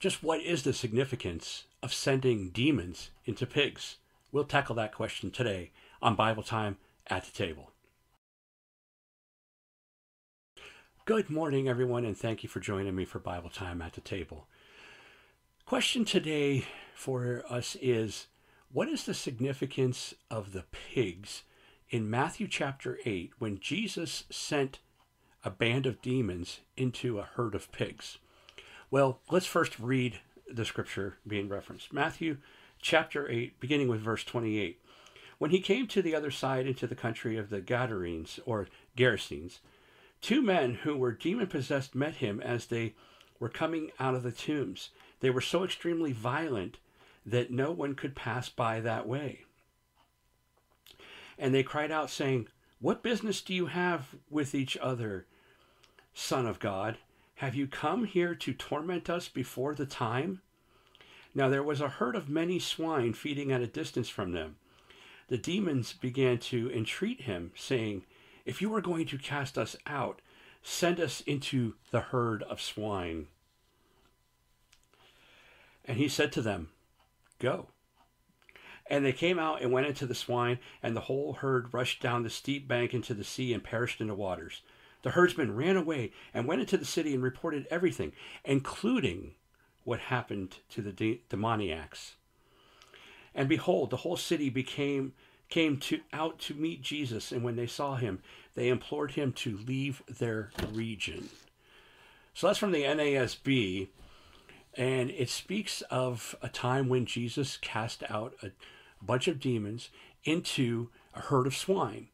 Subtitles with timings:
[0.00, 3.96] just what is the significance of sending demons into pigs?
[4.32, 7.70] We'll tackle that question today on Bible Time at the Table.
[11.04, 14.46] Good morning, everyone, and thank you for joining me for Bible Time at the Table.
[15.66, 16.64] Question today
[16.94, 18.28] for us is
[18.72, 21.42] What is the significance of the pigs
[21.90, 24.78] in Matthew chapter 8 when Jesus sent
[25.44, 28.16] a band of demons into a herd of pigs?
[28.90, 30.18] Well, let's first read
[30.52, 31.92] the scripture being referenced.
[31.92, 32.38] Matthew
[32.82, 34.80] chapter 8, beginning with verse 28.
[35.38, 39.60] When he came to the other side into the country of the Gadarenes or Gerasenes,
[40.20, 42.94] Two men who were demon possessed met him as they
[43.38, 44.90] were coming out of the tombs.
[45.20, 46.78] They were so extremely violent
[47.24, 49.44] that no one could pass by that way.
[51.38, 52.48] And they cried out, saying,
[52.80, 55.26] What business do you have with each other,
[56.12, 56.98] Son of God?
[57.40, 60.42] Have you come here to torment us before the time?
[61.34, 64.56] Now there was a herd of many swine feeding at a distance from them.
[65.28, 68.04] The demons began to entreat him, saying,
[68.44, 70.20] if you are going to cast us out,
[70.62, 73.28] send us into the herd of swine.
[75.86, 76.68] And he said to them,
[77.38, 77.68] Go.
[78.86, 82.22] And they came out and went into the swine, and the whole herd rushed down
[82.22, 84.60] the steep bank into the sea and perished in the waters.
[85.02, 88.12] The herdsmen ran away and went into the city and reported everything,
[88.44, 89.34] including
[89.84, 92.14] what happened to the de- demoniacs.
[93.34, 95.12] And behold, the whole city became
[95.48, 98.22] came to out to meet Jesus, and when they saw him,
[98.54, 101.28] they implored him to leave their region.
[102.34, 103.88] So that's from the NASB,
[104.74, 108.52] and it speaks of a time when Jesus cast out a
[109.02, 109.90] bunch of demons
[110.24, 112.08] into a herd of swine,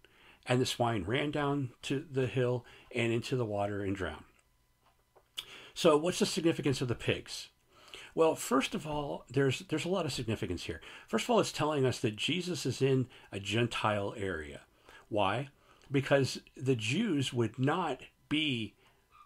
[0.49, 4.25] and the swine ran down to the hill and into the water and drowned.
[5.75, 7.49] So, what's the significance of the pigs?
[8.15, 10.81] Well, first of all, there's there's a lot of significance here.
[11.07, 14.63] First of all, it's telling us that Jesus is in a Gentile area.
[15.11, 15.51] Why?
[15.93, 18.75] Because the Jews would not be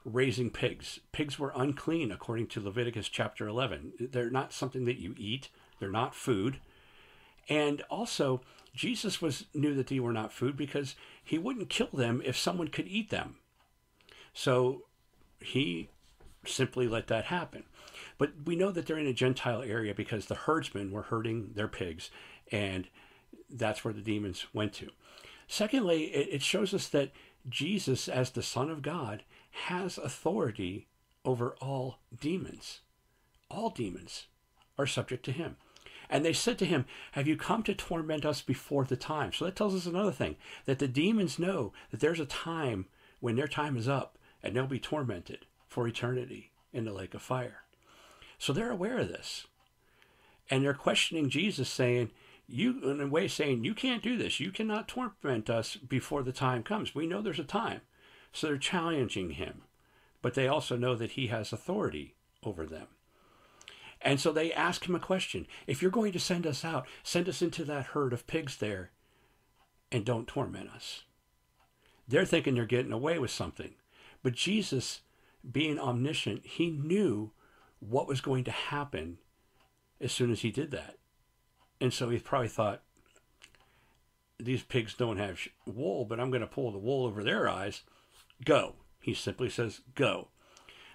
[0.05, 1.01] raising pigs.
[1.13, 3.93] Pigs were unclean according to Leviticus chapter 11.
[4.11, 5.51] They're not something that you eat.
[5.79, 6.59] They're not food.
[7.49, 8.41] And also,
[8.75, 12.69] Jesus was knew that they were not food because he wouldn't kill them if someone
[12.69, 13.37] could eat them.
[14.33, 14.83] So
[15.41, 15.89] he
[16.47, 17.65] simply let that happen.
[18.19, 21.69] But we know that they're in a Gentile area because the herdsmen were herding their
[21.69, 22.11] pigs,
[22.53, 22.89] and
[23.49, 24.91] that's where the demons went to.
[25.49, 27.11] Secondly, it shows us that
[27.49, 29.25] Jesus, as the Son of God,
[29.67, 30.87] has authority
[31.25, 32.81] over all demons.
[33.51, 34.27] All demons
[34.79, 35.57] are subject to him.
[36.11, 39.33] And they said to him, Have you come to torment us before the time?
[39.33, 42.87] So that tells us another thing that the demons know that there's a time
[43.21, 47.23] when their time is up and they'll be tormented for eternity in the lake of
[47.23, 47.63] fire.
[48.39, 49.47] So they're aware of this.
[50.51, 52.11] And they're questioning Jesus, saying,
[52.49, 54.41] you, in a way, saying, you can't do this.
[54.41, 56.93] You cannot torment us before the time comes.
[56.93, 57.83] We know there's a time.
[58.33, 59.63] So they're challenging him.
[60.23, 62.89] But they also know that he has authority over them.
[64.03, 65.47] And so they ask him a question.
[65.67, 68.91] If you're going to send us out, send us into that herd of pigs there
[69.93, 71.03] and don't torment us.
[72.09, 73.75] They're thinking they're getting away with something.
[74.23, 75.01] But Jesus,
[75.51, 77.33] being omniscient, he knew
[77.79, 79.19] what was going to happen
[80.01, 80.97] as soon as he did that.
[81.81, 82.83] And so he probably thought,
[84.39, 87.83] these pigs don't have wool, but I'm going to pull the wool over their eyes.
[88.45, 88.77] Go.
[89.01, 90.29] He simply says, go.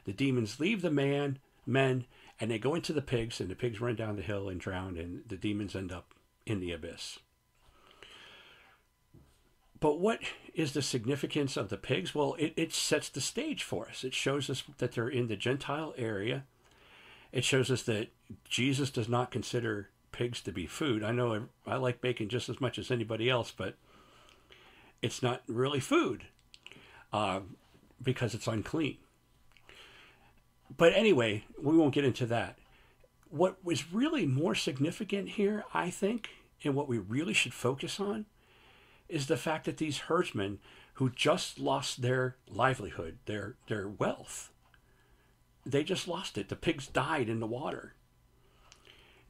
[0.06, 2.06] The demons leave the man, men,
[2.40, 4.98] and they go into the pigs, and the pigs run down the hill and drown,
[4.98, 6.14] and the demons end up
[6.46, 7.20] in the abyss.
[9.80, 10.22] But what
[10.54, 12.16] is the significance of the pigs?
[12.16, 14.04] Well, it, it sets the stage for us.
[14.04, 16.44] It shows us that they're in the Gentile area
[17.36, 18.08] it shows us that
[18.46, 21.04] Jesus does not consider pigs to be food.
[21.04, 23.76] I know I like bacon just as much as anybody else, but
[25.02, 26.28] it's not really food
[27.12, 27.42] uh,
[28.02, 28.98] because it's unclean.
[30.78, 32.58] But anyway, we won't get into that.
[33.30, 36.30] What was really more significant here, I think,
[36.64, 38.26] and what we really should focus on
[39.08, 40.60] is the fact that these herdsmen
[40.96, 44.52] who just lost their livelihood, their, their wealth,
[45.66, 46.50] they just lost it.
[46.50, 47.96] The pigs died in the water.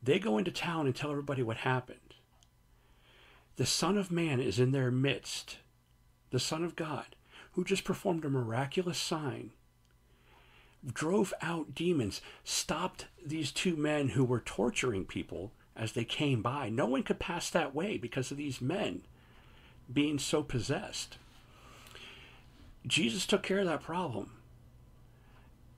[0.01, 1.99] They go into town and tell everybody what happened.
[3.55, 5.57] The Son of Man is in their midst,
[6.29, 7.15] the Son of God,
[7.53, 9.51] who just performed a miraculous sign,
[10.93, 16.69] drove out demons, stopped these two men who were torturing people as they came by.
[16.69, 19.01] No one could pass that way because of these men
[19.91, 21.17] being so possessed.
[22.87, 24.31] Jesus took care of that problem.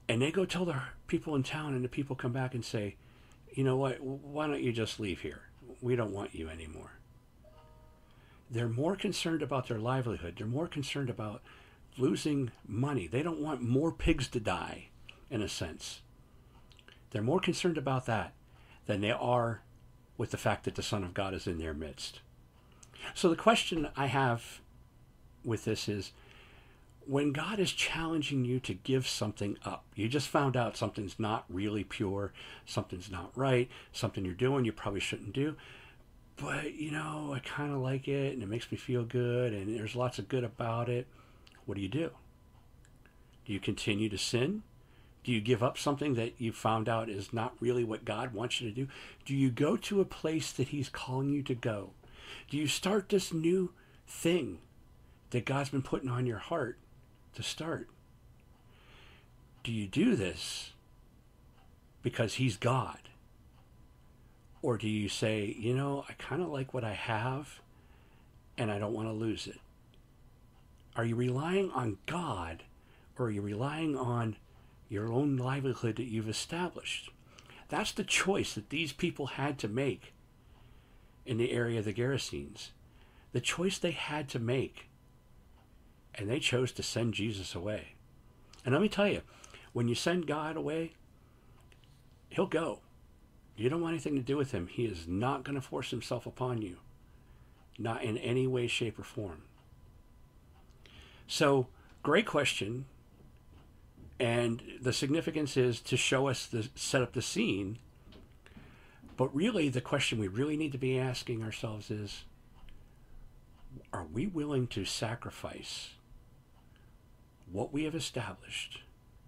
[0.10, 2.96] And they go tell the people in town and the people come back and say,
[3.54, 5.42] you know what, why don't you just leave here?
[5.82, 6.92] We don't want you anymore.
[8.50, 10.36] They're more concerned about their livelihood.
[10.38, 11.42] They're more concerned about
[11.98, 13.08] losing money.
[13.08, 14.90] They don't want more pigs to die,
[15.30, 16.02] in a sense.
[17.12, 18.34] They're more concerned about that
[18.86, 19.62] than they are
[20.18, 22.22] with the fact that the Son of God is in their midst.
[23.14, 24.62] So the question I have
[25.44, 26.12] with this is
[27.06, 31.46] when God is challenging you to give something up, you just found out something's not
[31.50, 32.34] really pure,
[32.66, 35.56] something's not right, something you're doing you probably shouldn't do,
[36.36, 39.74] but you know, I kind of like it and it makes me feel good and
[39.74, 41.08] there's lots of good about it.
[41.66, 42.12] What do you do?
[43.46, 44.64] Do you continue to sin?
[45.24, 48.62] Do you give up something that you found out is not really what God wants
[48.62, 48.88] you to do?
[49.26, 51.92] Do you go to a place that He's calling you to go?
[52.50, 53.74] Do you start this new
[54.08, 54.60] thing
[55.32, 56.78] that God's been putting on your heart
[57.36, 57.90] to start?
[59.64, 60.72] Do you do this
[62.02, 63.00] because He's God?
[64.62, 67.60] Or do you say, you know, I kind of like what I have
[68.58, 69.60] and I don't want to lose it?
[70.96, 72.64] Are you relying on God
[73.18, 74.36] or are you relying on
[74.90, 77.12] your own livelihood that you've established.
[77.70, 80.14] That's the choice that these people had to make
[81.26, 82.70] in the area of the Gerasenes.
[83.34, 84.90] The choice they had to make.
[86.16, 87.96] And they chose to send Jesus away.
[88.66, 89.22] And let me tell you,
[89.74, 90.94] when you send God away,
[92.30, 92.80] he'll go.
[93.56, 94.68] You don't want anything to do with him.
[94.68, 96.78] He is not going to force himself upon you.
[97.78, 99.44] Not in any way, shape, or form.
[101.28, 101.68] So,
[102.02, 102.86] great question.
[104.20, 107.78] And the significance is to show us the set up the scene.
[109.16, 112.24] But really, the question we really need to be asking ourselves is
[113.94, 115.92] are we willing to sacrifice
[117.52, 118.82] what we have established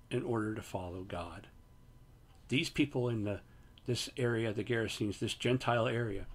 [0.09, 1.47] in order to follow God?
[2.47, 3.41] These people in the
[3.85, 6.27] this area, the Gerasenes, this Gentile area,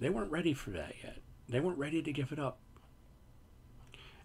[0.00, 1.18] they weren't ready for that yet.
[1.48, 2.58] They weren't ready to give it up.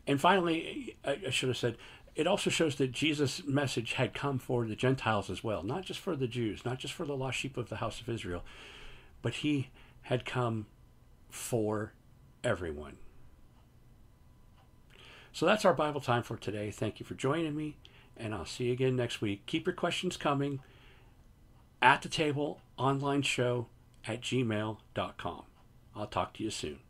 [0.08, 1.78] And finally, I should have said,
[2.18, 6.00] it also shows that Jesus' message had come for the Gentiles as well, not just
[6.00, 8.44] for the Jews, not just for the lost sheep of the house of Israel,
[9.22, 9.69] but he
[10.02, 10.66] had come
[11.30, 11.94] for
[12.44, 12.98] everyone.
[15.31, 16.72] So that's our Bible time for today.
[16.72, 17.78] Thank you for joining me,
[18.18, 19.46] and I'll see you again next week.
[19.46, 20.60] Keep your questions coming
[21.84, 23.68] at the table online show
[24.08, 25.44] at gmail.com.
[25.96, 26.87] I'll talk to you soon.